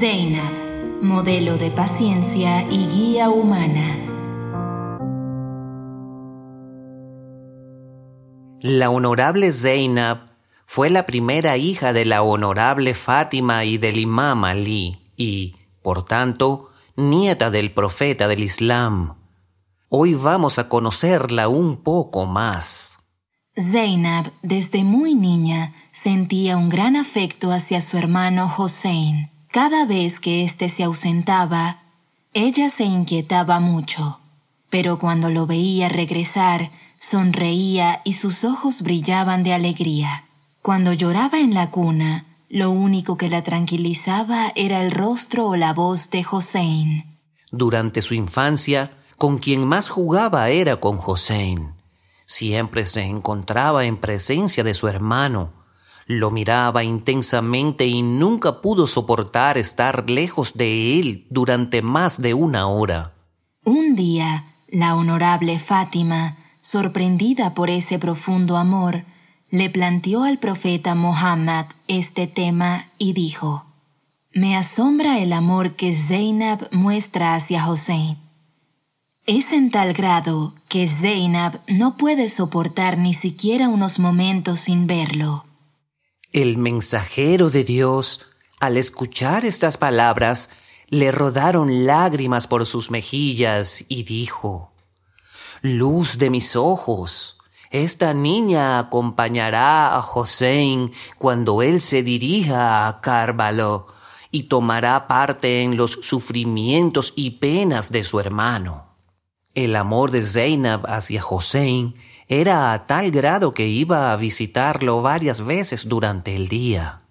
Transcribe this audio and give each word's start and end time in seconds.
Zainab, 0.00 1.02
modelo 1.02 1.58
de 1.58 1.70
paciencia 1.70 2.62
y 2.70 2.86
guía 2.86 3.28
humana. 3.28 3.98
La 8.62 8.88
honorable 8.88 9.52
Zainab 9.52 10.20
fue 10.64 10.88
la 10.88 11.04
primera 11.04 11.58
hija 11.58 11.92
de 11.92 12.06
la 12.06 12.22
honorable 12.22 12.94
Fátima 12.94 13.66
y 13.66 13.76
del 13.76 13.98
imam 13.98 14.42
Ali 14.44 15.12
y, 15.18 15.56
por 15.82 16.06
tanto, 16.06 16.70
nieta 16.96 17.50
del 17.50 17.74
profeta 17.74 18.26
del 18.26 18.42
Islam. 18.42 19.18
Hoy 19.90 20.14
vamos 20.14 20.58
a 20.58 20.70
conocerla 20.70 21.48
un 21.48 21.76
poco 21.76 22.24
más. 22.24 23.00
Zainab, 23.54 24.32
desde 24.40 24.82
muy 24.82 25.14
niña, 25.14 25.74
sentía 25.90 26.56
un 26.56 26.70
gran 26.70 26.96
afecto 26.96 27.52
hacia 27.52 27.82
su 27.82 27.98
hermano 27.98 28.50
Hossein. 28.56 29.39
Cada 29.50 29.84
vez 29.84 30.20
que 30.20 30.44
éste 30.44 30.68
se 30.68 30.84
ausentaba, 30.84 31.82
ella 32.34 32.70
se 32.70 32.84
inquietaba 32.84 33.58
mucho, 33.58 34.20
pero 34.68 35.00
cuando 35.00 35.28
lo 35.28 35.46
veía 35.46 35.88
regresar, 35.88 36.70
sonreía 37.00 38.00
y 38.04 38.12
sus 38.12 38.44
ojos 38.44 38.82
brillaban 38.82 39.42
de 39.42 39.52
alegría. 39.52 40.26
Cuando 40.62 40.92
lloraba 40.92 41.40
en 41.40 41.54
la 41.54 41.70
cuna, 41.70 42.26
lo 42.48 42.70
único 42.70 43.16
que 43.16 43.28
la 43.28 43.42
tranquilizaba 43.42 44.52
era 44.54 44.82
el 44.82 44.92
rostro 44.92 45.46
o 45.48 45.56
la 45.56 45.72
voz 45.72 46.10
de 46.10 46.24
Hossein. 46.30 47.18
Durante 47.50 48.02
su 48.02 48.14
infancia, 48.14 48.92
con 49.16 49.38
quien 49.38 49.66
más 49.66 49.88
jugaba 49.88 50.48
era 50.50 50.78
con 50.78 51.00
Hossein. 51.04 51.72
Siempre 52.24 52.84
se 52.84 53.02
encontraba 53.02 53.84
en 53.84 53.96
presencia 53.96 54.62
de 54.62 54.74
su 54.74 54.86
hermano. 54.86 55.59
Lo 56.10 56.32
miraba 56.32 56.82
intensamente 56.82 57.86
y 57.86 58.02
nunca 58.02 58.62
pudo 58.62 58.88
soportar 58.88 59.56
estar 59.56 60.10
lejos 60.10 60.54
de 60.54 60.98
él 60.98 61.24
durante 61.30 61.82
más 61.82 62.20
de 62.20 62.34
una 62.34 62.66
hora. 62.66 63.14
Un 63.64 63.94
día, 63.94 64.56
la 64.66 64.96
honorable 64.96 65.60
Fátima, 65.60 66.36
sorprendida 66.58 67.54
por 67.54 67.70
ese 67.70 68.00
profundo 68.00 68.56
amor, 68.56 69.04
le 69.50 69.70
planteó 69.70 70.24
al 70.24 70.40
profeta 70.40 70.96
Mohammed 70.96 71.66
este 71.86 72.26
tema 72.26 72.86
y 72.98 73.12
dijo, 73.12 73.66
Me 74.32 74.56
asombra 74.56 75.20
el 75.20 75.32
amor 75.32 75.76
que 75.76 75.94
Zainab 75.94 76.70
muestra 76.72 77.36
hacia 77.36 77.70
Hossein. 77.70 78.18
Es 79.26 79.52
en 79.52 79.70
tal 79.70 79.92
grado 79.92 80.54
que 80.68 80.88
Zainab 80.88 81.60
no 81.68 81.96
puede 81.96 82.28
soportar 82.28 82.98
ni 82.98 83.14
siquiera 83.14 83.68
unos 83.68 84.00
momentos 84.00 84.58
sin 84.58 84.88
verlo. 84.88 85.44
El 86.32 86.58
mensajero 86.58 87.50
de 87.50 87.64
Dios, 87.64 88.28
al 88.60 88.76
escuchar 88.76 89.44
estas 89.44 89.76
palabras, 89.76 90.50
le 90.88 91.10
rodaron 91.10 91.86
lágrimas 91.86 92.46
por 92.46 92.66
sus 92.66 92.92
mejillas 92.92 93.84
y 93.88 94.04
dijo, 94.04 94.72
Luz 95.60 96.18
de 96.18 96.30
mis 96.30 96.54
ojos, 96.54 97.38
esta 97.70 98.14
niña 98.14 98.78
acompañará 98.78 99.94
a 99.94 99.98
Hossein 99.98 100.92
cuando 101.18 101.62
él 101.62 101.80
se 101.80 102.04
dirija 102.04 102.86
a 102.86 103.00
Cárvalo 103.00 103.88
y 104.30 104.44
tomará 104.44 105.08
parte 105.08 105.62
en 105.62 105.76
los 105.76 105.92
sufrimientos 105.92 107.12
y 107.16 107.30
penas 107.32 107.90
de 107.90 108.04
su 108.04 108.20
hermano. 108.20 108.94
El 109.54 109.74
amor 109.74 110.12
de 110.12 110.22
Zainab 110.22 110.88
hacia 110.88 111.24
Hossein 111.24 111.94
era 112.32 112.72
a 112.72 112.86
tal 112.86 113.10
grado 113.10 113.54
que 113.54 113.66
iba 113.66 114.12
a 114.12 114.16
visitarlo 114.16 115.02
varias 115.02 115.44
veces 115.44 115.88
durante 115.88 116.36
el 116.36 116.46
día. 116.46 117.02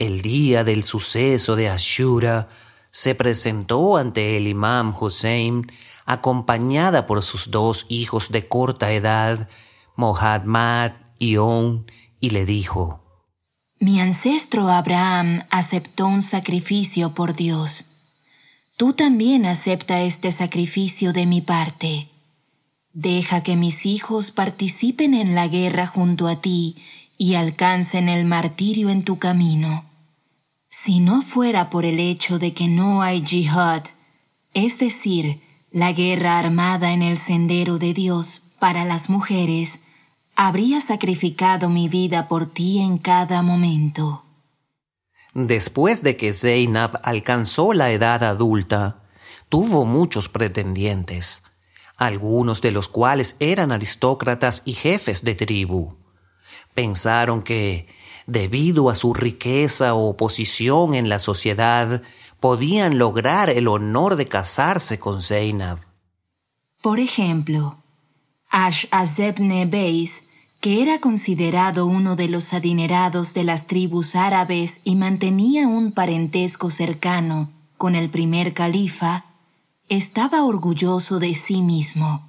El 0.00 0.20
día 0.20 0.64
del 0.64 0.82
suceso 0.82 1.54
de 1.54 1.68
Ashura 1.68 2.48
se 2.90 3.14
presentó 3.14 3.96
ante 3.96 4.36
el 4.36 4.48
imam 4.48 4.92
Hussein 5.00 5.70
acompañada 6.06 7.06
por 7.06 7.22
sus 7.22 7.52
dos 7.52 7.86
hijos 7.88 8.32
de 8.32 8.48
corta 8.48 8.90
edad, 8.90 9.48
Mohammad 9.94 10.90
y 11.20 11.36
On, 11.36 11.88
y 12.18 12.30
le 12.30 12.44
dijo, 12.44 13.04
Mi 13.78 14.00
ancestro 14.00 14.68
Abraham 14.68 15.44
aceptó 15.50 16.08
un 16.08 16.20
sacrificio 16.20 17.14
por 17.14 17.34
Dios 17.36 17.92
tú 18.76 18.92
también 18.92 19.46
acepta 19.46 20.02
este 20.02 20.32
sacrificio 20.32 21.12
de 21.12 21.26
mi 21.26 21.40
parte. 21.40 22.10
Deja 22.98 23.42
que 23.42 23.56
mis 23.56 23.84
hijos 23.84 24.30
participen 24.30 25.12
en 25.12 25.34
la 25.34 25.48
guerra 25.48 25.86
junto 25.86 26.28
a 26.28 26.40
ti 26.40 26.76
y 27.18 27.34
alcancen 27.34 28.08
el 28.08 28.24
martirio 28.24 28.88
en 28.88 29.04
tu 29.04 29.18
camino. 29.18 29.84
Si 30.70 31.00
no 31.00 31.20
fuera 31.20 31.68
por 31.68 31.84
el 31.84 32.00
hecho 32.00 32.38
de 32.38 32.54
que 32.54 32.68
no 32.68 33.02
hay 33.02 33.22
jihad, 33.22 33.82
es 34.54 34.78
decir, 34.78 35.42
la 35.70 35.92
guerra 35.92 36.38
armada 36.38 36.94
en 36.94 37.02
el 37.02 37.18
sendero 37.18 37.76
de 37.76 37.92
Dios 37.92 38.44
para 38.58 38.86
las 38.86 39.10
mujeres, 39.10 39.80
habría 40.34 40.80
sacrificado 40.80 41.68
mi 41.68 41.90
vida 41.90 42.28
por 42.28 42.46
ti 42.46 42.78
en 42.78 42.96
cada 42.96 43.42
momento. 43.42 44.24
Después 45.34 46.02
de 46.02 46.16
que 46.16 46.32
Zainab 46.32 46.98
alcanzó 47.02 47.74
la 47.74 47.90
edad 47.90 48.24
adulta, 48.24 49.02
tuvo 49.50 49.84
muchos 49.84 50.30
pretendientes, 50.30 51.42
algunos 51.96 52.60
de 52.60 52.72
los 52.72 52.88
cuales 52.88 53.36
eran 53.40 53.72
aristócratas 53.72 54.62
y 54.64 54.72
jefes 54.74 55.24
de 55.24 55.34
tribu. 55.34 55.96
Pensaron 56.74 57.42
que, 57.42 57.86
debido 58.26 58.90
a 58.90 58.94
su 58.94 59.14
riqueza 59.14 59.94
o 59.94 60.16
posición 60.16 60.94
en 60.94 61.08
la 61.08 61.18
sociedad, 61.18 62.02
podían 62.40 62.98
lograr 62.98 63.50
el 63.50 63.68
honor 63.68 64.16
de 64.16 64.26
casarse 64.26 64.98
con 64.98 65.22
Zainab. 65.22 65.78
Por 66.82 67.00
ejemplo, 67.00 67.82
Ash 68.50 68.86
Azebne 68.90 69.66
Beis 69.66 70.22
que 70.60 70.82
era 70.82 71.00
considerado 71.00 71.86
uno 71.86 72.16
de 72.16 72.28
los 72.28 72.52
adinerados 72.52 73.34
de 73.34 73.44
las 73.44 73.66
tribus 73.66 74.16
árabes 74.16 74.80
y 74.84 74.96
mantenía 74.96 75.68
un 75.68 75.92
parentesco 75.92 76.70
cercano 76.70 77.52
con 77.76 77.94
el 77.94 78.10
primer 78.10 78.54
califa, 78.54 79.25
estaba 79.88 80.44
orgulloso 80.44 81.20
de 81.20 81.34
sí 81.34 81.62
mismo 81.62 82.28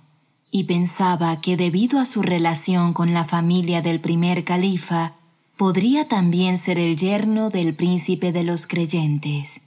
y 0.51 0.65
pensaba 0.65 1.41
que 1.41 1.57
debido 1.57 1.99
a 1.99 2.05
su 2.05 2.21
relación 2.21 2.93
con 2.93 3.13
la 3.13 3.25
familia 3.25 3.81
del 3.81 3.99
primer 3.99 4.43
califa, 4.43 5.13
podría 5.57 6.07
también 6.07 6.57
ser 6.57 6.77
el 6.77 6.95
yerno 6.95 7.49
del 7.49 7.73
príncipe 7.75 8.31
de 8.31 8.43
los 8.43 8.67
creyentes. 8.67 9.61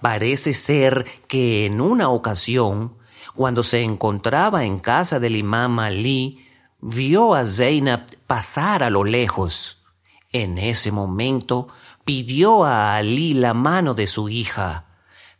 Parece 0.00 0.52
ser 0.52 1.06
que 1.28 1.66
en 1.66 1.80
una 1.80 2.08
ocasión, 2.08 2.94
cuando 3.34 3.62
se 3.62 3.82
encontraba 3.82 4.64
en 4.64 4.78
casa 4.78 5.20
del 5.20 5.36
imam 5.36 5.78
Ali, 5.78 6.44
vio 6.80 7.34
a 7.34 7.44
Zainab 7.46 8.04
pasar 8.26 8.82
a 8.82 8.90
lo 8.90 9.04
lejos. 9.04 9.84
En 10.32 10.58
ese 10.58 10.90
momento 10.90 11.68
pidió 12.04 12.64
a 12.64 12.96
Ali 12.96 13.34
la 13.34 13.54
mano 13.54 13.94
de 13.94 14.06
su 14.06 14.28
hija, 14.28 14.85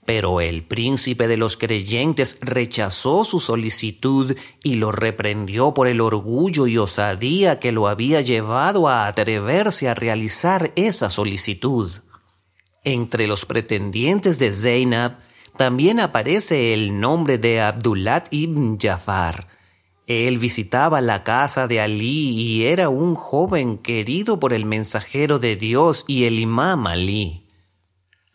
pero 0.07 0.41
el 0.41 0.63
príncipe 0.63 1.29
de 1.29 1.37
los 1.37 1.57
creyentes 1.57 2.39
rechazó 2.41 3.25
su 3.25 3.41
solicitud 3.41 4.37
y 4.63 4.75
lo 4.75 4.93
reprendió 4.93 5.75
por 5.75 5.89
el 5.89 6.01
orgullo 6.01 6.67
y 6.67 6.79
osadía 6.79 7.59
que 7.59 7.73
lo 7.73 7.89
había 7.89 8.21
llevado 8.21 8.89
a 8.89 9.07
atreverse 9.07 9.89
a 9.89 9.95
realizar 9.95 10.73
esa 10.77 11.11
solicitud. 11.11 11.91
Entre 12.85 13.27
los 13.27 13.45
pretendientes 13.45 14.39
de 14.39 14.53
Zainab 14.53 15.19
también 15.57 16.01
aparece 16.01 16.73
el 16.73 16.99
nombre 16.99 17.37
de 17.39 17.61
Abdullah 17.61 18.25
ibn 18.31 18.79
Jafar, 18.81 19.49
él 20.07 20.39
visitaba 20.39 21.01
la 21.01 21.25
casa 21.25 21.67
de 21.67 21.81
Ali 21.81 22.31
y 22.31 22.67
era 22.67 22.89
un 22.89 23.17
joven 23.17 23.79
querido 23.79 24.39
por 24.39 24.53
el 24.53 24.65
mensajero 24.65 25.41
de 25.41 25.57
Dios 25.57 26.05
y 26.07 26.25
el 26.25 26.39
imam 26.39 26.87
Ali. 26.87 27.46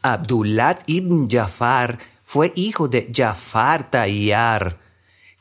Abdullah 0.02 0.80
ibn 0.88 1.30
Jafar 1.30 2.00
fue 2.24 2.52
hijo 2.56 2.88
de 2.88 3.12
Jafar 3.14 3.92
Tayyar, 3.92 4.80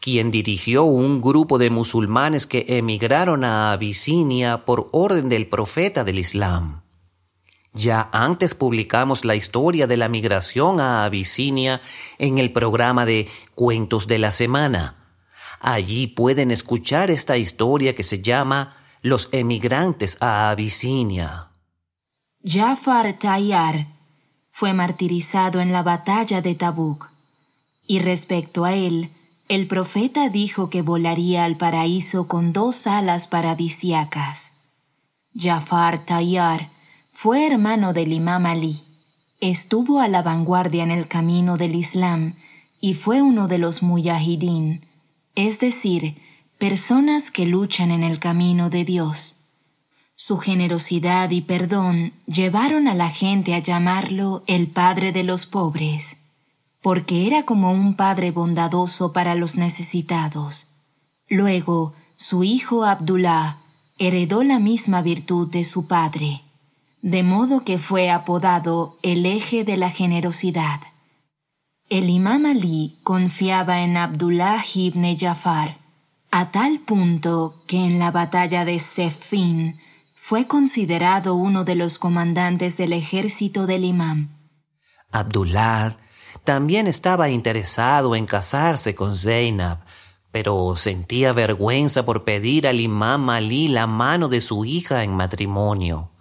quien 0.00 0.30
dirigió 0.30 0.84
un 0.84 1.20
grupo 1.20 1.56
de 1.56 1.70
musulmanes 1.70 2.46
que 2.46 2.64
emigraron 2.68 3.44
a 3.44 3.72
Abisinia 3.72 4.64
por 4.64 4.88
orden 4.92 5.28
del 5.28 5.46
profeta 5.46 6.04
del 6.04 6.18
Islam. 6.18 6.82
Ya 7.72 8.10
antes 8.12 8.54
publicamos 8.54 9.24
la 9.24 9.34
historia 9.34 9.86
de 9.86 9.96
la 9.96 10.08
migración 10.08 10.80
a 10.80 11.04
Abisinia 11.04 11.80
en 12.18 12.38
el 12.38 12.52
programa 12.52 13.06
de 13.06 13.28
Cuentos 13.54 14.08
de 14.08 14.18
la 14.18 14.32
Semana. 14.32 14.96
Allí 15.60 16.06
pueden 16.06 16.50
escuchar 16.50 17.10
esta 17.10 17.36
historia 17.36 17.94
que 17.94 18.02
se 18.02 18.20
llama 18.20 18.76
Los 19.02 19.28
emigrantes 19.32 20.20
a 20.20 20.50
Abisinia. 20.50 21.50
Jafar 22.42 23.18
Tayyar 23.18 24.00
fue 24.50 24.75
martirizado 24.75 25.61
en 25.61 25.73
la 25.73 25.82
batalla 25.82 26.43
de 26.43 26.55
Tabuk, 26.55 27.11
y 27.87 28.00
respecto 28.00 28.64
a 28.64 28.75
él, 28.75 29.11
el 29.49 29.67
profeta 29.67 30.29
dijo 30.29 30.70
que 30.70 30.82
volaría 30.82 31.44
al 31.44 31.56
paraíso 31.56 32.29
con 32.29 32.52
dos 32.52 32.87
alas 32.87 33.26
paradisiacas. 33.26 34.52
Jafar 35.35 36.05
Tayyar 36.05 36.70
fue 37.11 37.47
hermano 37.47 37.93
del 37.93 38.12
imam 38.12 38.47
Ali, 38.47 38.85
Estuvo 39.41 40.00
a 40.00 40.08
la 40.08 40.20
vanguardia 40.20 40.82
en 40.82 40.91
el 40.91 41.08
camino 41.08 41.56
del 41.56 41.75
Islam 41.75 42.35
y 42.79 42.93
fue 42.93 43.23
uno 43.23 43.49
de 43.49 43.56
los 43.56 43.82
muyahidín, 43.82 44.85
es 45.35 45.58
decir, 45.58 46.17
personas 46.58 47.31
que 47.31 47.46
luchan 47.46 47.91
en 47.91 48.03
el 48.03 48.20
camino 48.20 48.69
de 48.69 48.85
Dios. 48.85 49.39
Su 50.22 50.37
generosidad 50.37 51.31
y 51.31 51.40
perdón 51.40 52.12
llevaron 52.26 52.88
a 52.88 52.94
la 52.94 53.08
gente 53.08 53.55
a 53.55 53.58
llamarlo 53.58 54.44
el 54.46 54.67
Padre 54.67 55.12
de 55.12 55.22
los 55.22 55.46
pobres, 55.46 56.19
porque 56.82 57.26
era 57.26 57.44
como 57.44 57.72
un 57.72 57.94
Padre 57.96 58.31
bondadoso 58.31 59.14
para 59.14 59.34
los 59.34 59.56
necesitados. 59.56 60.75
Luego, 61.26 61.94
su 62.17 62.44
hijo 62.44 62.84
Abdullah 62.84 63.61
heredó 63.99 64.43
la 64.43 64.58
misma 64.58 65.00
virtud 65.00 65.49
de 65.49 65.64
su 65.64 65.87
padre, 65.87 66.43
de 67.00 67.22
modo 67.22 67.64
que 67.64 67.78
fue 67.78 68.11
apodado 68.11 68.99
el 69.02 69.25
eje 69.25 69.64
de 69.64 69.78
la 69.78 69.88
generosidad. 69.88 70.82
El 71.88 72.11
imam 72.11 72.44
Ali 72.44 72.99
confiaba 73.05 73.81
en 73.81 73.96
Abdullah 73.96 74.62
ibn 74.75 75.19
Jafar, 75.19 75.78
a 76.31 76.50
tal 76.50 76.78
punto 76.81 77.62
que 77.67 77.78
en 77.78 77.99
la 77.99 78.11
batalla 78.11 78.67
de 78.67 78.78
Sefin 78.81 79.81
fue 80.31 80.47
considerado 80.47 81.35
uno 81.35 81.65
de 81.65 81.75
los 81.75 81.99
comandantes 81.99 82.77
del 82.77 82.93
ejército 82.93 83.67
del 83.67 83.85
imam. 83.85 84.29
Abdullah 85.11 85.97
también 86.44 86.87
estaba 86.87 87.31
interesado 87.31 88.15
en 88.15 88.27
casarse 88.27 88.94
con 88.94 89.17
Zainab, 89.17 89.79
pero 90.31 90.77
sentía 90.77 91.32
vergüenza 91.32 92.05
por 92.05 92.23
pedir 92.23 92.69
al 92.69 92.79
imam 92.79 93.29
Ali 93.29 93.67
la 93.67 93.88
mano 93.88 94.29
de 94.29 94.41
su 94.41 94.65
hija 94.65 95.03
en 95.03 95.17
matrimonio. 95.17 96.12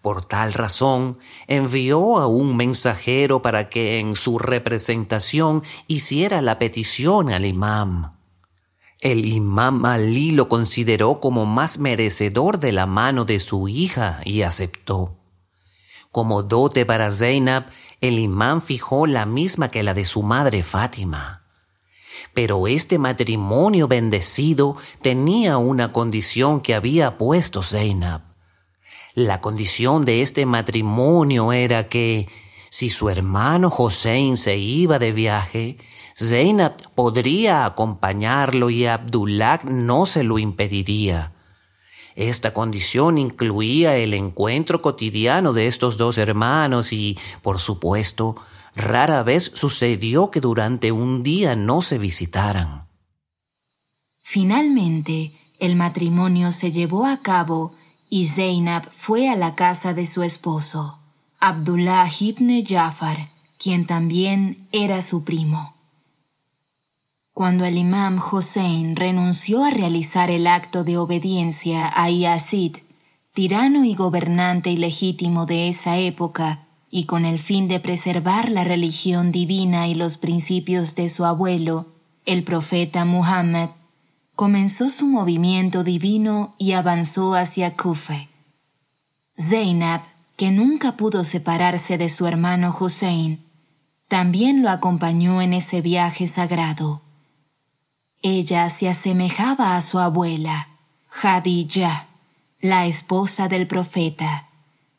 Por 0.00 0.24
tal 0.24 0.54
razón, 0.54 1.18
envió 1.46 2.16
a 2.16 2.26
un 2.26 2.56
mensajero 2.56 3.42
para 3.42 3.68
que 3.68 3.98
en 3.98 4.16
su 4.16 4.38
representación 4.38 5.62
hiciera 5.86 6.40
la 6.40 6.58
petición 6.58 7.30
al 7.30 7.44
imam. 7.44 8.19
El 9.00 9.24
imam 9.24 9.86
Ali 9.86 10.30
lo 10.32 10.50
consideró 10.50 11.20
como 11.20 11.46
más 11.46 11.78
merecedor 11.78 12.60
de 12.60 12.72
la 12.72 12.84
mano 12.84 13.24
de 13.24 13.38
su 13.38 13.66
hija 13.66 14.20
y 14.26 14.42
aceptó. 14.42 15.16
Como 16.10 16.42
dote 16.42 16.84
para 16.84 17.10
Zainab, 17.10 17.64
el 18.02 18.18
imam 18.18 18.60
fijó 18.60 19.06
la 19.06 19.24
misma 19.24 19.70
que 19.70 19.82
la 19.82 19.94
de 19.94 20.04
su 20.04 20.22
madre 20.22 20.62
Fátima. 20.62 21.46
Pero 22.34 22.66
este 22.66 22.98
matrimonio 22.98 23.88
bendecido 23.88 24.76
tenía 25.00 25.56
una 25.56 25.92
condición 25.92 26.60
que 26.60 26.74
había 26.74 27.16
puesto 27.16 27.62
Zainab. 27.62 28.20
La 29.14 29.40
condición 29.40 30.04
de 30.04 30.20
este 30.20 30.44
matrimonio 30.44 31.54
era 31.54 31.88
que, 31.88 32.28
si 32.68 32.90
su 32.90 33.08
hermano 33.08 33.72
Hossein 33.74 34.36
se 34.36 34.58
iba 34.58 34.98
de 34.98 35.12
viaje, 35.12 35.78
Zainab 36.22 36.76
podría 36.94 37.64
acompañarlo 37.64 38.68
y 38.68 38.84
Abdullah 38.84 39.60
no 39.64 40.04
se 40.04 40.22
lo 40.22 40.38
impediría. 40.38 41.32
Esta 42.14 42.52
condición 42.52 43.16
incluía 43.16 43.96
el 43.96 44.12
encuentro 44.12 44.82
cotidiano 44.82 45.54
de 45.54 45.66
estos 45.66 45.96
dos 45.96 46.18
hermanos 46.18 46.92
y, 46.92 47.16
por 47.40 47.58
supuesto, 47.58 48.36
rara 48.76 49.22
vez 49.22 49.50
sucedió 49.54 50.30
que 50.30 50.40
durante 50.40 50.92
un 50.92 51.22
día 51.22 51.56
no 51.56 51.80
se 51.80 51.96
visitaran. 51.96 52.86
Finalmente, 54.20 55.32
el 55.58 55.74
matrimonio 55.74 56.52
se 56.52 56.70
llevó 56.70 57.06
a 57.06 57.22
cabo 57.22 57.72
y 58.10 58.26
Zainab 58.26 58.90
fue 58.90 59.30
a 59.30 59.36
la 59.36 59.54
casa 59.54 59.94
de 59.94 60.06
su 60.06 60.22
esposo, 60.22 60.98
Abdullah 61.38 62.10
ibn 62.20 62.62
Jafar, 62.66 63.30
quien 63.58 63.86
también 63.86 64.68
era 64.72 65.00
su 65.00 65.24
primo. 65.24 65.79
Cuando 67.40 67.64
el 67.64 67.78
imam 67.78 68.20
Hossein 68.20 68.96
renunció 68.96 69.64
a 69.64 69.70
realizar 69.70 70.30
el 70.30 70.46
acto 70.46 70.84
de 70.84 70.98
obediencia 70.98 71.90
a 71.90 72.10
Yazid, 72.10 72.76
tirano 73.32 73.82
y 73.82 73.94
gobernante 73.94 74.70
ilegítimo 74.70 75.46
de 75.46 75.70
esa 75.70 75.96
época, 75.96 76.66
y 76.90 77.04
con 77.04 77.24
el 77.24 77.38
fin 77.38 77.66
de 77.66 77.80
preservar 77.80 78.50
la 78.50 78.62
religión 78.62 79.32
divina 79.32 79.88
y 79.88 79.94
los 79.94 80.18
principios 80.18 80.94
de 80.96 81.08
su 81.08 81.24
abuelo, 81.24 81.86
el 82.26 82.44
profeta 82.44 83.06
Muhammad, 83.06 83.70
comenzó 84.36 84.90
su 84.90 85.06
movimiento 85.06 85.82
divino 85.82 86.54
y 86.58 86.72
avanzó 86.72 87.34
hacia 87.34 87.74
Kufa. 87.74 88.28
Zainab, 89.38 90.02
que 90.36 90.50
nunca 90.50 90.98
pudo 90.98 91.24
separarse 91.24 91.96
de 91.96 92.10
su 92.10 92.26
hermano 92.26 92.76
Hussein, 92.78 93.42
también 94.08 94.60
lo 94.60 94.68
acompañó 94.68 95.40
en 95.40 95.54
ese 95.54 95.80
viaje 95.80 96.26
sagrado. 96.26 97.00
Ella 98.22 98.68
se 98.68 98.88
asemejaba 98.88 99.76
a 99.76 99.80
su 99.80 99.98
abuela, 99.98 100.68
Hadija, 101.22 102.06
la 102.60 102.86
esposa 102.86 103.48
del 103.48 103.66
profeta, 103.66 104.48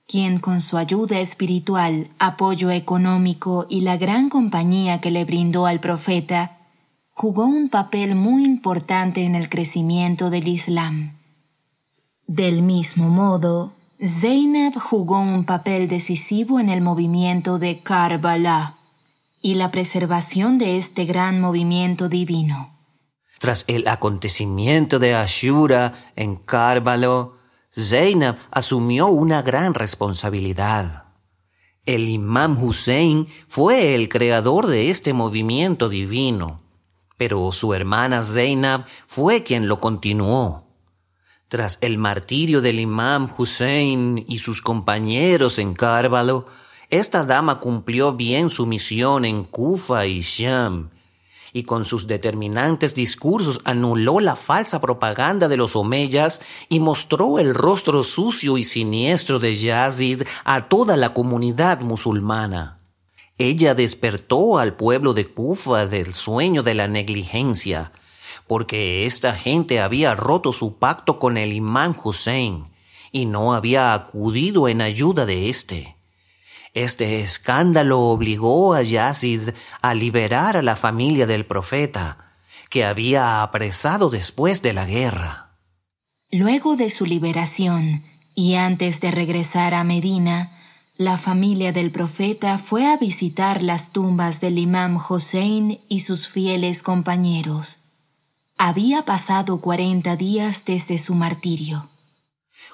quien 0.07 0.39
con 0.39 0.59
su 0.59 0.75
ayuda 0.77 1.19
espiritual, 1.19 2.09
apoyo 2.17 2.71
económico 2.71 3.67
y 3.69 3.81
la 3.81 3.97
gran 3.97 4.29
compañía 4.29 5.01
que 5.01 5.11
le 5.11 5.23
brindó 5.23 5.67
al 5.67 5.79
profeta, 5.79 6.57
jugó 7.11 7.45
un 7.45 7.69
papel 7.69 8.15
muy 8.15 8.43
importante 8.43 9.23
en 9.23 9.35
el 9.35 9.49
crecimiento 9.49 10.31
del 10.31 10.47
Islam. 10.47 11.13
Del 12.25 12.63
mismo 12.63 13.09
modo, 13.09 13.73
Zainab 14.03 14.73
jugó 14.79 15.19
un 15.19 15.45
papel 15.45 15.87
decisivo 15.87 16.59
en 16.59 16.69
el 16.69 16.81
movimiento 16.81 17.59
de 17.59 17.81
Karbala 17.81 18.77
y 19.43 19.53
la 19.53 19.69
preservación 19.69 20.57
de 20.57 20.79
este 20.79 21.05
gran 21.05 21.39
movimiento 21.39 22.09
divino. 22.09 22.70
Tras 23.41 23.65
el 23.67 23.87
acontecimiento 23.87 24.99
de 24.99 25.15
Ashura 25.15 25.93
en 26.15 26.35
Karbala, 26.35 27.29
Zainab 27.75 28.37
asumió 28.51 29.07
una 29.07 29.41
gran 29.41 29.73
responsabilidad. 29.73 31.05
El 31.83 32.07
imam 32.07 32.63
Hussein 32.63 33.27
fue 33.47 33.95
el 33.95 34.09
creador 34.09 34.67
de 34.67 34.91
este 34.91 35.13
movimiento 35.13 35.89
divino, 35.89 36.61
pero 37.17 37.51
su 37.51 37.73
hermana 37.73 38.21
Zainab 38.21 38.85
fue 39.07 39.41
quien 39.41 39.67
lo 39.67 39.79
continuó. 39.79 40.67
Tras 41.47 41.79
el 41.81 41.97
martirio 41.97 42.61
del 42.61 42.79
imam 42.79 43.27
Hussein 43.35 44.23
y 44.27 44.37
sus 44.37 44.61
compañeros 44.61 45.57
en 45.57 45.73
Karbala, 45.73 46.45
esta 46.91 47.23
dama 47.23 47.59
cumplió 47.59 48.13
bien 48.13 48.51
su 48.51 48.67
misión 48.67 49.25
en 49.25 49.45
Kufa 49.45 50.05
y 50.05 50.19
Sham 50.19 50.91
y 51.53 51.63
con 51.63 51.85
sus 51.85 52.07
determinantes 52.07 52.95
discursos 52.95 53.61
anuló 53.65 54.19
la 54.19 54.35
falsa 54.35 54.79
propaganda 54.79 55.47
de 55.47 55.57
los 55.57 55.75
omeyas 55.75 56.41
y 56.69 56.79
mostró 56.79 57.39
el 57.39 57.53
rostro 57.53 58.03
sucio 58.03 58.57
y 58.57 58.63
siniestro 58.63 59.39
de 59.39 59.55
Yazid 59.55 60.23
a 60.43 60.67
toda 60.69 60.97
la 60.97 61.13
comunidad 61.13 61.81
musulmana. 61.81 62.79
Ella 63.37 63.73
despertó 63.73 64.59
al 64.59 64.75
pueblo 64.75 65.13
de 65.13 65.27
Kufa 65.27 65.87
del 65.87 66.13
sueño 66.13 66.63
de 66.63 66.75
la 66.75 66.87
negligencia, 66.87 67.91
porque 68.47 69.05
esta 69.05 69.33
gente 69.33 69.79
había 69.79 70.13
roto 70.13 70.53
su 70.53 70.77
pacto 70.77 71.17
con 71.17 71.37
el 71.37 71.53
imán 71.53 71.95
Hussein 72.01 72.65
y 73.11 73.25
no 73.25 73.53
había 73.53 73.93
acudido 73.93 74.67
en 74.67 74.81
ayuda 74.81 75.25
de 75.25 75.49
éste. 75.49 75.95
Este 76.73 77.19
escándalo 77.19 77.99
obligó 77.99 78.73
a 78.73 78.81
Yazid 78.81 79.49
a 79.81 79.93
liberar 79.93 80.55
a 80.55 80.61
la 80.61 80.75
familia 80.75 81.27
del 81.27 81.45
profeta, 81.45 82.35
que 82.69 82.85
había 82.85 83.43
apresado 83.43 84.09
después 84.09 84.61
de 84.61 84.73
la 84.73 84.85
guerra. 84.85 85.57
Luego 86.31 86.77
de 86.77 86.89
su 86.89 87.05
liberación 87.05 88.03
y 88.33 88.55
antes 88.55 89.01
de 89.01 89.11
regresar 89.11 89.73
a 89.73 89.83
Medina, 89.83 90.57
la 90.95 91.17
familia 91.17 91.73
del 91.73 91.91
profeta 91.91 92.57
fue 92.57 92.85
a 92.85 92.95
visitar 92.95 93.61
las 93.61 93.91
tumbas 93.91 94.39
del 94.39 94.57
imam 94.57 94.97
Hossein 94.97 95.81
y 95.89 96.01
sus 96.01 96.29
fieles 96.29 96.83
compañeros. 96.83 97.79
Había 98.57 99.03
pasado 99.03 99.59
cuarenta 99.59 100.15
días 100.15 100.63
desde 100.63 100.97
su 100.97 101.15
martirio. 101.15 101.90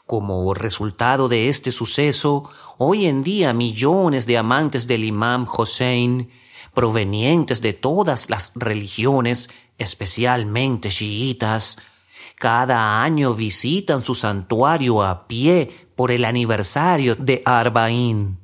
Como 0.07 0.53
resultado 0.53 1.27
de 1.27 1.49
este 1.49 1.69
suceso, 1.69 2.49
hoy 2.77 3.07
en 3.07 3.23
día 3.23 3.51
millones 3.51 4.25
de 4.25 4.37
amantes 4.37 4.87
del 4.87 5.03
imam 5.03 5.45
Hossein, 5.45 6.31
provenientes 6.73 7.61
de 7.61 7.73
todas 7.73 8.29
las 8.29 8.53
religiones, 8.55 9.49
especialmente 9.77 10.87
chiitas, 10.87 11.79
cada 12.37 13.03
año 13.03 13.33
visitan 13.33 14.05
su 14.05 14.15
santuario 14.15 15.03
a 15.03 15.27
pie 15.27 15.71
por 15.97 16.11
el 16.11 16.23
aniversario 16.23 17.15
de 17.15 17.41
Arba'in. 17.43 18.39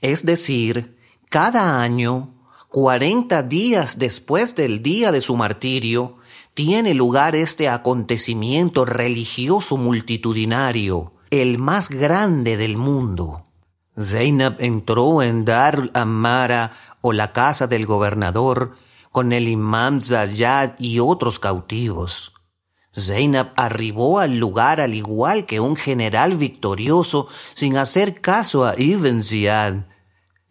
Es 0.00 0.24
decir, 0.24 0.96
cada 1.28 1.82
año, 1.82 2.36
cuarenta 2.68 3.42
días 3.42 3.98
después 3.98 4.54
del 4.54 4.80
día 4.80 5.10
de 5.10 5.22
su 5.22 5.36
martirio, 5.36 6.17
tiene 6.58 6.92
lugar 6.92 7.36
este 7.36 7.68
acontecimiento 7.68 8.84
religioso 8.84 9.76
multitudinario, 9.76 11.12
el 11.30 11.56
más 11.56 11.88
grande 11.88 12.56
del 12.56 12.76
mundo. 12.76 13.44
Zainab 13.96 14.56
entró 14.58 15.22
en 15.22 15.44
Dar 15.44 15.88
Amara 15.94 16.72
o 17.00 17.12
la 17.12 17.30
casa 17.30 17.68
del 17.68 17.86
gobernador 17.86 18.74
con 19.12 19.32
el 19.32 19.48
imam 19.48 20.02
Zayad 20.02 20.72
y 20.80 20.98
otros 20.98 21.38
cautivos. 21.38 22.32
Zainab 22.92 23.52
arribó 23.54 24.18
al 24.18 24.38
lugar 24.38 24.80
al 24.80 24.94
igual 24.94 25.46
que 25.46 25.60
un 25.60 25.76
general 25.76 26.34
victorioso 26.34 27.28
sin 27.54 27.76
hacer 27.76 28.20
caso 28.20 28.66
a 28.66 28.74
Ibn 28.76 29.22
Ziyad. 29.22 29.86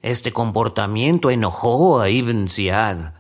Este 0.01 0.31
comportamiento 0.31 1.31
enojó 1.31 1.99
a 1.99 2.09
Ibn 2.09 2.47
Ziyad. 2.47 3.16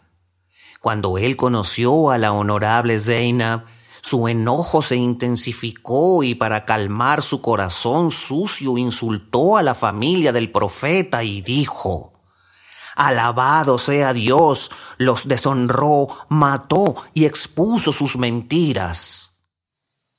Cuando 0.87 1.17
él 1.17 1.35
conoció 1.35 2.11
a 2.11 2.17
la 2.17 2.31
honorable 2.31 2.97
Zainab, 2.97 3.65
su 4.01 4.29
enojo 4.29 4.81
se 4.81 4.95
intensificó 4.95 6.23
y 6.23 6.33
para 6.33 6.63
calmar 6.63 7.21
su 7.21 7.41
corazón 7.41 8.09
sucio 8.09 8.77
insultó 8.77 9.57
a 9.57 9.63
la 9.63 9.75
familia 9.75 10.31
del 10.31 10.49
profeta 10.49 11.25
y 11.25 11.41
dijo, 11.41 12.13
Alabado 12.95 13.77
sea 13.77 14.13
Dios, 14.13 14.71
los 14.97 15.27
deshonró, 15.27 16.07
mató 16.29 16.95
y 17.13 17.25
expuso 17.25 17.91
sus 17.91 18.15
mentiras. 18.15 19.41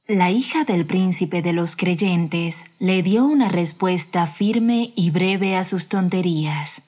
La 0.07 0.31
hija 0.31 0.65
del 0.65 0.85
príncipe 0.85 1.41
de 1.41 1.55
los 1.55 1.77
creyentes 1.77 2.67
le 2.79 3.03
dio 3.03 3.25
una 3.25 3.49
respuesta 3.49 4.27
firme 4.27 4.93
y 4.97 5.13
breve 5.13 5.57
a 5.57 5.65
sus 5.65 5.89
tonterías. 5.89 6.83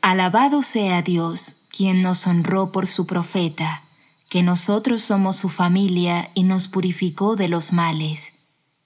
Alabado 0.00 0.62
sea 0.62 1.02
Dios, 1.02 1.65
quien 1.76 2.02
nos 2.02 2.26
honró 2.26 2.72
por 2.72 2.86
su 2.86 3.06
profeta, 3.06 3.82
que 4.28 4.42
nosotros 4.42 5.02
somos 5.02 5.36
su 5.36 5.48
familia 5.48 6.30
y 6.34 6.42
nos 6.42 6.68
purificó 6.68 7.36
de 7.36 7.48
los 7.48 7.72
males. 7.72 8.32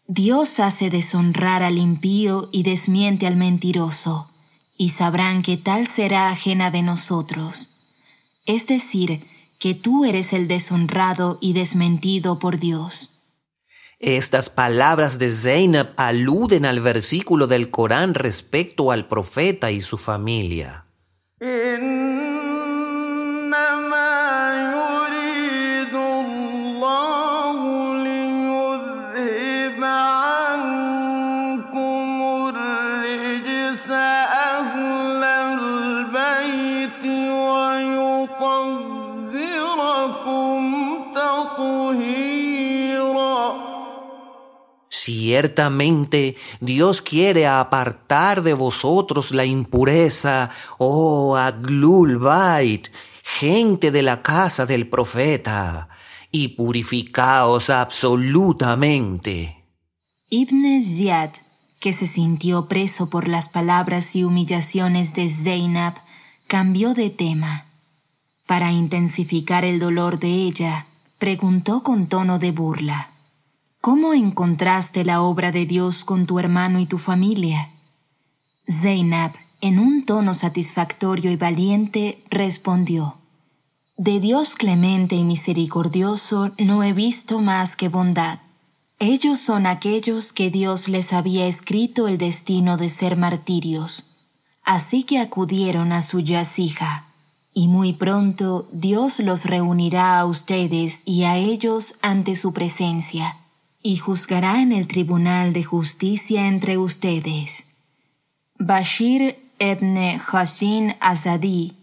Dios 0.06 0.58
hace 0.58 0.90
deshonrar 0.90 1.62
al 1.62 1.78
impío 1.78 2.48
y 2.52 2.64
desmiente 2.64 3.26
al 3.26 3.36
mentiroso 3.36 4.28
y 4.76 4.90
sabrán 4.90 5.42
que 5.42 5.56
tal 5.56 5.86
será 5.86 6.30
ajena 6.30 6.70
de 6.70 6.82
nosotros. 6.82 7.76
Es 8.46 8.66
decir, 8.66 9.24
que 9.58 9.74
tú 9.74 10.04
eres 10.04 10.32
el 10.32 10.48
deshonrado 10.48 11.38
y 11.40 11.52
desmentido 11.52 12.38
por 12.38 12.58
Dios. 12.58 13.20
Estas 13.98 14.48
palabras 14.48 15.18
de 15.18 15.28
Zainab 15.28 15.92
aluden 15.96 16.64
al 16.64 16.80
versículo 16.80 17.46
del 17.46 17.70
Corán 17.70 18.14
respecto 18.14 18.90
al 18.90 19.06
profeta 19.06 19.70
y 19.70 19.82
su 19.82 19.98
familia. 19.98 20.86
Ciertamente 45.30 46.34
Dios 46.60 47.02
quiere 47.02 47.46
apartar 47.46 48.42
de 48.42 48.52
vosotros 48.52 49.30
la 49.30 49.44
impureza, 49.44 50.50
oh 50.76 51.36
Aglul 51.36 52.18
Bait, 52.18 52.88
gente 53.22 53.92
de 53.92 54.02
la 54.02 54.22
casa 54.22 54.66
del 54.66 54.88
profeta, 54.88 55.88
y 56.32 56.48
purificaos 56.48 57.70
absolutamente. 57.70 59.62
Ibn 60.30 60.82
Ziyad, 60.82 61.30
que 61.78 61.92
se 61.92 62.08
sintió 62.08 62.66
preso 62.66 63.08
por 63.08 63.28
las 63.28 63.48
palabras 63.48 64.16
y 64.16 64.24
humillaciones 64.24 65.14
de 65.14 65.28
Zainab, 65.28 65.94
cambió 66.48 66.92
de 66.92 67.08
tema. 67.08 67.66
Para 68.46 68.72
intensificar 68.72 69.64
el 69.64 69.78
dolor 69.78 70.18
de 70.18 70.26
ella, 70.26 70.86
preguntó 71.18 71.84
con 71.84 72.08
tono 72.08 72.40
de 72.40 72.50
burla. 72.50 73.09
¿Cómo 73.80 74.12
encontraste 74.12 75.06
la 75.06 75.22
obra 75.22 75.52
de 75.52 75.64
Dios 75.64 76.04
con 76.04 76.26
tu 76.26 76.38
hermano 76.38 76.80
y 76.80 76.86
tu 76.86 76.98
familia? 76.98 77.70
Zainab, 78.70 79.32
en 79.62 79.78
un 79.78 80.04
tono 80.04 80.34
satisfactorio 80.34 81.30
y 81.30 81.36
valiente, 81.36 82.22
respondió, 82.28 83.16
De 83.96 84.20
Dios 84.20 84.54
clemente 84.54 85.16
y 85.16 85.24
misericordioso 85.24 86.52
no 86.58 86.82
he 86.84 86.92
visto 86.92 87.38
más 87.38 87.74
que 87.74 87.88
bondad. 87.88 88.40
Ellos 88.98 89.38
son 89.38 89.66
aquellos 89.66 90.34
que 90.34 90.50
Dios 90.50 90.86
les 90.86 91.14
había 91.14 91.46
escrito 91.46 92.06
el 92.06 92.18
destino 92.18 92.76
de 92.76 92.90
ser 92.90 93.16
martirios. 93.16 94.14
Así 94.62 95.04
que 95.04 95.18
acudieron 95.18 95.92
a 95.92 96.02
su 96.02 96.20
yacija 96.20 97.06
y 97.54 97.68
muy 97.68 97.94
pronto 97.94 98.68
Dios 98.72 99.20
los 99.20 99.46
reunirá 99.46 100.20
a 100.20 100.26
ustedes 100.26 101.00
y 101.06 101.22
a 101.22 101.38
ellos 101.38 101.94
ante 102.02 102.36
su 102.36 102.52
presencia, 102.52 103.38
y 103.82 103.96
juzgará 103.96 104.62
en 104.62 104.72
el 104.72 104.86
tribunal 104.86 105.52
de 105.52 105.64
justicia 105.64 106.46
entre 106.46 106.76
ustedes. 106.78 107.66
Bashir 108.58 109.36
ibn 109.58 109.96
Hassin 110.30 110.94
Azadi 111.00 111.74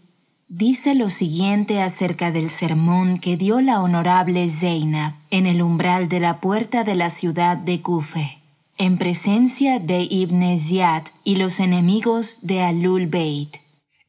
dice 0.48 0.94
lo 0.94 1.10
siguiente 1.10 1.82
acerca 1.82 2.32
del 2.32 2.50
sermón 2.50 3.18
que 3.18 3.36
dio 3.36 3.60
la 3.60 3.82
honorable 3.82 4.48
Zainab 4.48 5.14
en 5.30 5.46
el 5.46 5.60
umbral 5.60 6.08
de 6.08 6.20
la 6.20 6.40
puerta 6.40 6.84
de 6.84 6.94
la 6.94 7.10
ciudad 7.10 7.56
de 7.56 7.82
Kufe, 7.82 8.38
en 8.78 8.96
presencia 8.96 9.78
de 9.78 10.06
Ibn 10.08 10.58
Ziyad 10.58 11.02
y 11.24 11.36
los 11.36 11.60
enemigos 11.60 12.38
de 12.42 12.62
Alul 12.62 13.06
Beit. 13.06 13.58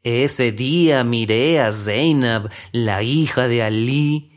Ese 0.04 0.54
día 0.54 1.04
miré 1.04 1.60
a 1.60 1.72
Zainab, 1.72 2.50
la 2.72 3.04
hija 3.04 3.50
de 3.50 3.64
Ali. 3.64 4.29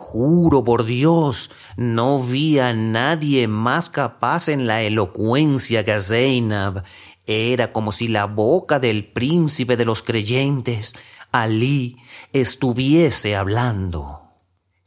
Juro 0.00 0.62
por 0.62 0.84
Dios, 0.84 1.50
no 1.76 2.22
vi 2.22 2.60
a 2.60 2.72
nadie 2.72 3.48
más 3.48 3.90
capaz 3.90 4.48
en 4.48 4.68
la 4.68 4.82
elocuencia 4.82 5.84
que 5.84 5.98
Zainab. 5.98 6.84
Era 7.26 7.72
como 7.72 7.90
si 7.90 8.06
la 8.06 8.26
boca 8.26 8.78
del 8.78 9.06
príncipe 9.06 9.76
de 9.76 9.84
los 9.84 10.04
creyentes, 10.04 10.94
Ali, 11.32 11.96
estuviese 12.32 13.34
hablando. 13.34 14.20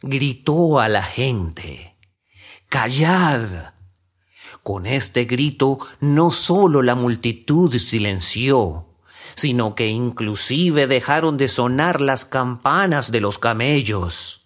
Gritó 0.01 0.79
a 0.79 0.87
la 0.87 1.03
gente, 1.03 1.97
Callad. 2.69 3.73
Con 4.63 4.85
este 4.85 5.25
grito 5.25 5.77
no 5.99 6.31
sólo 6.31 6.81
la 6.81 6.95
multitud 6.95 7.77
silenció, 7.79 8.95
sino 9.35 9.75
que 9.75 9.87
inclusive 9.87 10.87
dejaron 10.87 11.35
de 11.35 11.49
sonar 11.49 11.99
las 11.99 12.23
campanas 12.23 13.11
de 13.11 13.19
los 13.19 13.39
camellos. 13.39 14.40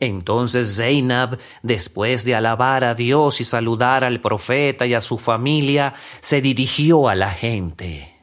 Entonces 0.00 0.76
Zainab, 0.76 1.38
después 1.62 2.24
de 2.24 2.34
alabar 2.34 2.84
a 2.84 2.94
Dios 2.94 3.40
y 3.40 3.44
saludar 3.44 4.04
al 4.04 4.20
profeta 4.20 4.86
y 4.86 4.94
a 4.94 5.00
su 5.00 5.18
familia, 5.18 5.94
se 6.20 6.40
dirigió 6.40 7.08
a 7.08 7.14
la 7.14 7.30
gente. 7.30 8.14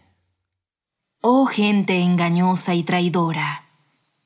Oh 1.22 1.46
gente 1.46 2.02
engañosa 2.02 2.74
y 2.76 2.84
traidora. 2.84 3.66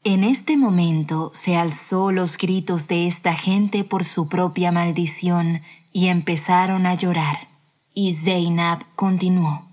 En 0.03 0.23
este 0.23 0.55
momento 0.55 1.31
se 1.33 1.57
alzó 1.57 2.11
los 2.11 2.37
gritos 2.37 2.87
de 2.87 3.07
esta 3.07 3.35
gente 3.35 3.83
por 3.83 4.05
su 4.05 4.29
propia 4.29 4.71
maldición 4.71 5.61
y 5.91 6.07
empezaron 6.07 6.85
a 6.85 6.93
llorar. 6.93 7.49
Y 7.93 8.13
Zainab 8.13 8.85
continuó. 8.95 9.67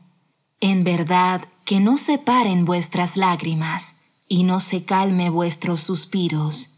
En 0.61 0.85
verdad, 0.85 1.43
que 1.65 1.81
no 1.81 1.99
se 1.99 2.19
paren 2.19 2.65
vuestras 2.65 3.17
lágrimas 3.17 3.97
y 4.27 4.45
no 4.45 4.61
se 4.61 4.85
calme 4.85 5.29
vuestros 5.31 5.81
suspiros. 5.81 6.72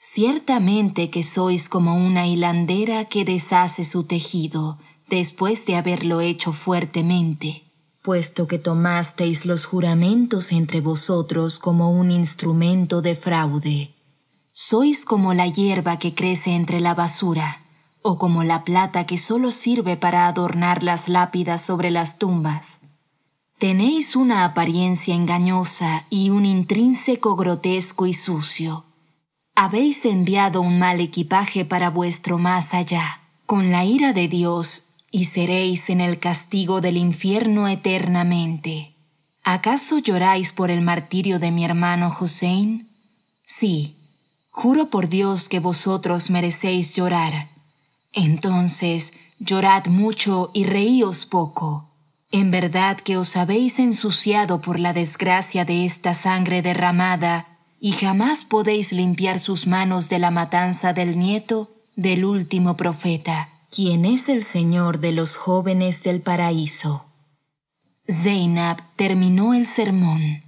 Ciertamente 0.00 1.10
que 1.10 1.24
sois 1.24 1.68
como 1.68 1.96
una 1.96 2.28
hilandera 2.28 3.06
que 3.06 3.24
deshace 3.24 3.82
su 3.82 4.04
tejido 4.04 4.78
después 5.08 5.66
de 5.66 5.74
haberlo 5.74 6.20
hecho 6.20 6.52
fuertemente, 6.52 7.64
puesto 8.00 8.46
que 8.46 8.60
tomasteis 8.60 9.44
los 9.44 9.64
juramentos 9.64 10.52
entre 10.52 10.80
vosotros 10.80 11.58
como 11.58 11.90
un 11.90 12.12
instrumento 12.12 13.02
de 13.02 13.16
fraude. 13.16 13.96
Sois 14.52 15.04
como 15.04 15.34
la 15.34 15.48
hierba 15.48 15.98
que 15.98 16.14
crece 16.14 16.54
entre 16.54 16.78
la 16.80 16.94
basura, 16.94 17.64
o 18.00 18.18
como 18.18 18.44
la 18.44 18.62
plata 18.62 19.04
que 19.04 19.18
solo 19.18 19.50
sirve 19.50 19.96
para 19.96 20.28
adornar 20.28 20.84
las 20.84 21.08
lápidas 21.08 21.62
sobre 21.62 21.90
las 21.90 22.18
tumbas 22.18 22.78
Tenéis 23.58 24.14
una 24.14 24.44
apariencia 24.44 25.16
engañosa 25.16 26.06
y 26.10 26.30
un 26.30 26.46
intrínseco 26.46 27.34
grotesco 27.34 28.06
y 28.06 28.12
sucio. 28.12 28.84
Habéis 29.60 30.04
enviado 30.04 30.60
un 30.60 30.78
mal 30.78 31.00
equipaje 31.00 31.64
para 31.64 31.90
vuestro 31.90 32.38
más 32.38 32.74
allá, 32.74 33.22
con 33.44 33.72
la 33.72 33.84
ira 33.84 34.12
de 34.12 34.28
Dios, 34.28 34.84
y 35.10 35.24
seréis 35.24 35.90
en 35.90 36.00
el 36.00 36.20
castigo 36.20 36.80
del 36.80 36.96
infierno 36.96 37.66
eternamente. 37.66 38.94
¿Acaso 39.42 39.98
lloráis 39.98 40.52
por 40.52 40.70
el 40.70 40.80
martirio 40.80 41.40
de 41.40 41.50
mi 41.50 41.64
hermano 41.64 42.16
Hussein? 42.20 42.88
Sí, 43.42 43.96
juro 44.52 44.90
por 44.90 45.08
Dios 45.08 45.48
que 45.48 45.58
vosotros 45.58 46.30
merecéis 46.30 46.94
llorar. 46.94 47.48
Entonces 48.12 49.12
llorad 49.40 49.88
mucho 49.88 50.52
y 50.54 50.66
reíos 50.66 51.26
poco 51.26 51.90
En 52.30 52.52
verdad 52.52 52.96
que 52.96 53.16
os 53.16 53.36
habéis 53.36 53.80
ensuciado 53.80 54.60
por 54.60 54.78
la 54.78 54.92
desgracia 54.92 55.64
de 55.64 55.84
esta 55.84 56.14
sangre 56.14 56.62
derramada, 56.62 57.57
y 57.80 57.92
jamás 57.92 58.44
podéis 58.44 58.92
limpiar 58.92 59.38
sus 59.38 59.66
manos 59.66 60.08
de 60.08 60.18
la 60.18 60.30
matanza 60.30 60.92
del 60.92 61.18
nieto 61.18 61.70
del 61.96 62.24
último 62.24 62.76
profeta, 62.76 63.50
quien 63.70 64.04
es 64.04 64.28
el 64.28 64.44
Señor 64.44 65.00
de 65.00 65.12
los 65.12 65.36
jóvenes 65.36 66.02
del 66.02 66.20
paraíso. 66.20 67.04
Zainab 68.10 68.78
terminó 68.96 69.52
el 69.54 69.66
sermón. 69.66 70.42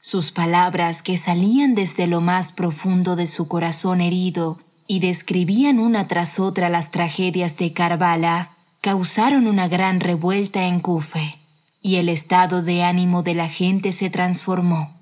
Sus 0.00 0.32
palabras, 0.32 1.02
que 1.02 1.16
salían 1.16 1.74
desde 1.74 2.06
lo 2.06 2.20
más 2.20 2.52
profundo 2.52 3.16
de 3.16 3.26
su 3.26 3.48
corazón 3.48 4.00
herido 4.00 4.58
y 4.86 5.00
describían 5.00 5.78
una 5.78 6.08
tras 6.08 6.38
otra 6.38 6.68
las 6.68 6.90
tragedias 6.90 7.56
de 7.56 7.72
Karbala, 7.72 8.50
causaron 8.80 9.46
una 9.46 9.68
gran 9.68 10.00
revuelta 10.00 10.64
en 10.64 10.80
Kufe, 10.80 11.38
y 11.80 11.96
el 11.96 12.08
estado 12.08 12.62
de 12.62 12.82
ánimo 12.82 13.22
de 13.22 13.34
la 13.34 13.48
gente 13.48 13.92
se 13.92 14.10
transformó. 14.10 14.93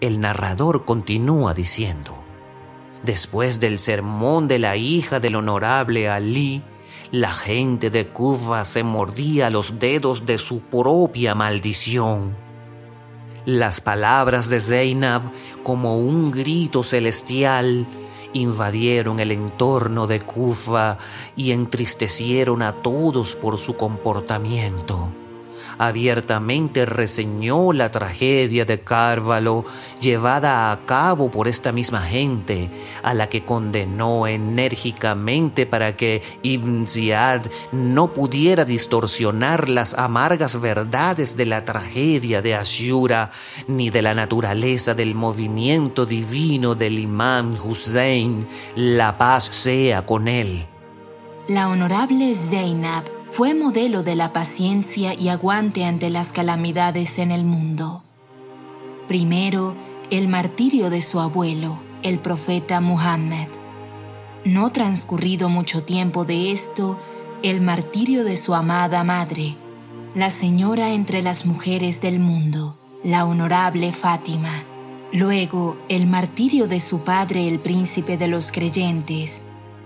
El 0.00 0.18
narrador 0.18 0.86
continúa 0.86 1.52
diciendo, 1.52 2.16
después 3.02 3.60
del 3.60 3.78
sermón 3.78 4.48
de 4.48 4.58
la 4.58 4.76
hija 4.76 5.20
del 5.20 5.36
honorable 5.36 6.08
Ali, 6.08 6.62
la 7.10 7.34
gente 7.34 7.90
de 7.90 8.06
Kufa 8.06 8.64
se 8.64 8.82
mordía 8.82 9.50
los 9.50 9.78
dedos 9.78 10.24
de 10.24 10.38
su 10.38 10.60
propia 10.62 11.34
maldición. 11.34 12.34
Las 13.44 13.82
palabras 13.82 14.48
de 14.48 14.62
Zainab, 14.62 15.20
como 15.64 15.98
un 15.98 16.30
grito 16.30 16.82
celestial, 16.82 17.86
invadieron 18.32 19.20
el 19.20 19.32
entorno 19.32 20.06
de 20.06 20.22
Kufa 20.22 20.96
y 21.36 21.50
entristecieron 21.50 22.62
a 22.62 22.72
todos 22.72 23.36
por 23.36 23.58
su 23.58 23.76
comportamiento 23.76 25.12
abiertamente 25.80 26.84
reseñó 26.84 27.72
la 27.72 27.90
tragedia 27.90 28.66
de 28.66 28.80
Cárvalo 28.80 29.64
llevada 29.98 30.70
a 30.70 30.84
cabo 30.84 31.30
por 31.30 31.48
esta 31.48 31.72
misma 31.72 32.02
gente, 32.02 32.68
a 33.02 33.14
la 33.14 33.30
que 33.30 33.42
condenó 33.42 34.26
enérgicamente 34.26 35.64
para 35.64 35.96
que 35.96 36.22
Ibn 36.42 36.86
Ziyad 36.86 37.46
no 37.72 38.12
pudiera 38.12 38.66
distorsionar 38.66 39.70
las 39.70 39.94
amargas 39.94 40.60
verdades 40.60 41.38
de 41.38 41.46
la 41.46 41.64
tragedia 41.64 42.42
de 42.42 42.54
Ashura 42.54 43.30
ni 43.66 43.88
de 43.88 44.02
la 44.02 44.12
naturaleza 44.12 44.92
del 44.92 45.14
movimiento 45.14 46.04
divino 46.04 46.74
del 46.74 46.98
imam 46.98 47.54
Hussein, 47.54 48.46
la 48.76 49.16
paz 49.16 49.44
sea 49.44 50.04
con 50.04 50.28
él. 50.28 50.66
La 51.48 51.70
honorable 51.70 52.34
Zainab 52.34 53.19
fue 53.30 53.54
modelo 53.54 54.02
de 54.02 54.16
la 54.16 54.32
paciencia 54.32 55.14
y 55.14 55.28
aguante 55.28 55.84
ante 55.84 56.10
las 56.10 56.32
calamidades 56.32 57.18
en 57.18 57.30
el 57.30 57.44
mundo. 57.44 58.02
Primero, 59.06 59.76
el 60.10 60.26
martirio 60.26 60.90
de 60.90 61.00
su 61.00 61.20
abuelo, 61.20 61.80
el 62.02 62.18
profeta 62.18 62.80
Muhammad. 62.80 63.46
No 64.44 64.72
transcurrido 64.72 65.48
mucho 65.48 65.84
tiempo 65.84 66.24
de 66.24 66.50
esto, 66.50 66.98
el 67.42 67.60
martirio 67.60 68.24
de 68.24 68.36
su 68.36 68.54
amada 68.54 69.04
madre, 69.04 69.56
la 70.14 70.30
señora 70.30 70.92
entre 70.92 71.22
las 71.22 71.46
mujeres 71.46 72.00
del 72.00 72.18
mundo, 72.18 72.78
la 73.04 73.24
honorable 73.24 73.92
Fátima. 73.92 74.64
Luego, 75.12 75.76
el 75.88 76.06
martirio 76.06 76.66
de 76.66 76.80
su 76.80 77.00
padre, 77.00 77.46
el 77.46 77.60
príncipe 77.60 78.16
de 78.16 78.28
los 78.28 78.50
creyentes, 78.50 79.42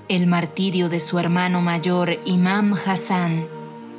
el 0.09 0.27
martirio 0.27 0.89
de 0.89 1.01
su 1.01 1.19
hermano 1.19 1.61
mayor 1.61 2.19
Imam 2.25 2.75
Hassan 2.75 3.47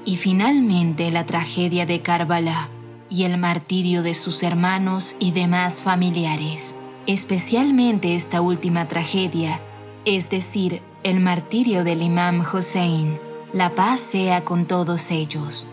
y 0.05 0.17
finalmente 0.17 1.09
la 1.11 1.25
tragedia 1.25 1.85
de 1.85 2.01
Karbala 2.01 2.69
y 3.09 3.23
el 3.23 3.37
martirio 3.37 4.03
de 4.03 4.13
sus 4.13 4.43
hermanos 4.43 5.15
y 5.19 5.31
demás 5.31 5.81
familiares, 5.81 6.75
especialmente 7.07 8.15
esta 8.15 8.41
última 8.41 8.87
tragedia, 8.87 9.61
es 10.05 10.29
decir, 10.29 10.81
el 11.03 11.19
martirio 11.19 11.83
del 11.83 12.01
Imam 12.01 12.41
Hussein. 12.41 13.19
La 13.53 13.73
paz 13.73 13.99
sea 13.99 14.43
con 14.43 14.65
todos 14.65 15.11
ellos. 15.11 15.67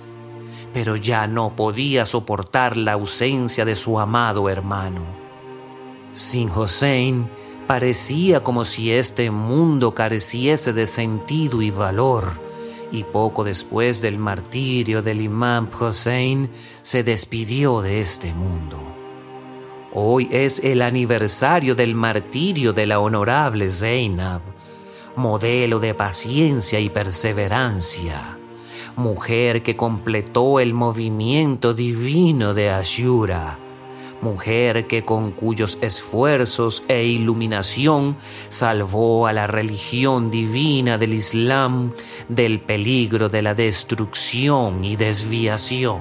Pero 0.72 0.96
ya 0.96 1.26
no 1.26 1.56
podía 1.56 2.06
soportar 2.06 2.76
la 2.76 2.92
ausencia 2.92 3.64
de 3.64 3.76
su 3.76 3.98
amado 3.98 4.48
hermano. 4.48 5.02
Sin 6.12 6.50
Hussein, 6.50 7.28
Parecía 7.72 8.44
como 8.44 8.66
si 8.66 8.92
este 8.92 9.30
mundo 9.30 9.94
careciese 9.94 10.74
de 10.74 10.86
sentido 10.86 11.62
y 11.62 11.70
valor, 11.70 12.38
y 12.90 13.02
poco 13.02 13.44
después 13.44 14.02
del 14.02 14.18
martirio 14.18 15.00
del 15.00 15.22
imam 15.22 15.70
Hussein 15.80 16.50
se 16.82 17.02
despidió 17.02 17.80
de 17.80 18.02
este 18.02 18.34
mundo. 18.34 18.78
Hoy 19.94 20.28
es 20.30 20.58
el 20.62 20.82
aniversario 20.82 21.74
del 21.74 21.94
martirio 21.94 22.74
de 22.74 22.84
la 22.84 23.00
honorable 23.00 23.70
Zainab, 23.70 24.42
modelo 25.16 25.80
de 25.80 25.94
paciencia 25.94 26.78
y 26.78 26.90
perseverancia, 26.90 28.36
mujer 28.96 29.62
que 29.62 29.76
completó 29.76 30.60
el 30.60 30.74
movimiento 30.74 31.72
divino 31.72 32.52
de 32.52 32.68
Ashura 32.68 33.61
mujer 34.22 34.86
que 34.86 35.04
con 35.04 35.32
cuyos 35.32 35.78
esfuerzos 35.82 36.84
e 36.88 37.04
iluminación 37.04 38.16
salvó 38.48 39.26
a 39.26 39.32
la 39.32 39.46
religión 39.46 40.30
divina 40.30 40.96
del 40.96 41.14
Islam 41.14 41.92
del 42.28 42.60
peligro 42.60 43.28
de 43.28 43.42
la 43.42 43.54
destrucción 43.54 44.84
y 44.84 44.96
desviación. 44.96 46.00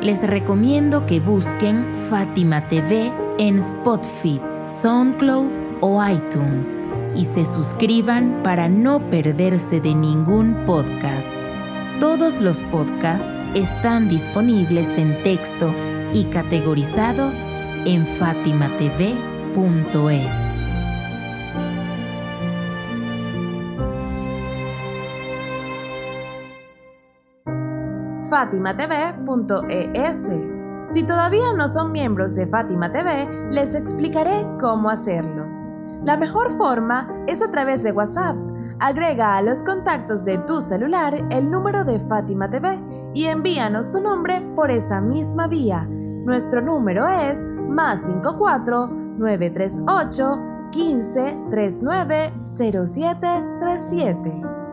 Les 0.00 0.20
recomiendo 0.22 1.06
que 1.06 1.20
busquen 1.20 1.96
Fátima 2.10 2.68
TV 2.68 3.10
en 3.38 3.58
Spotify, 3.58 4.40
SoundCloud 4.82 5.50
o 5.80 6.02
iTunes 6.06 6.82
y 7.16 7.24
se 7.24 7.44
suscriban 7.44 8.42
para 8.42 8.68
no 8.68 9.08
perderse 9.10 9.80
de 9.80 9.94
ningún 9.94 10.64
podcast. 10.66 11.32
Todos 12.00 12.40
los 12.40 12.60
podcasts 12.62 13.30
están 13.54 14.08
disponibles 14.08 14.88
en 14.98 15.22
texto 15.22 15.72
y 16.12 16.24
categorizados 16.24 17.36
en 17.84 18.04
fatimatv.es. 18.18 18.94
fatimatv.es. 28.28 30.32
Si 30.86 31.04
todavía 31.04 31.52
no 31.56 31.68
son 31.68 31.92
miembros 31.92 32.34
de 32.34 32.48
Fátima 32.48 32.90
TV, 32.90 33.28
les 33.50 33.76
explicaré 33.76 34.48
cómo 34.58 34.90
hacerlo. 34.90 35.46
La 36.02 36.16
mejor 36.16 36.50
forma 36.50 37.24
es 37.28 37.40
a 37.40 37.52
través 37.52 37.84
de 37.84 37.92
WhatsApp 37.92 38.53
Agrega 38.86 39.38
a 39.38 39.40
los 39.40 39.62
contactos 39.62 40.26
de 40.26 40.36
tu 40.36 40.60
celular 40.60 41.14
el 41.30 41.50
número 41.50 41.86
de 41.86 41.98
Fátima 41.98 42.50
TV 42.50 42.78
y 43.14 43.24
envíanos 43.24 43.90
tu 43.90 43.98
nombre 43.98 44.42
por 44.54 44.70
esa 44.70 45.00
misma 45.00 45.46
vía. 45.46 45.86
Nuestro 45.88 46.60
número 46.60 47.08
es 47.08 47.42
más 47.42 48.04
54 48.04 48.88
938 48.88 50.68
15 50.70 51.38
39 51.48 52.32
07 52.44 53.26
37. 53.58 54.63